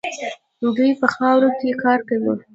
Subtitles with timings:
[0.77, 2.33] دوی په خاورو کې کار کوي.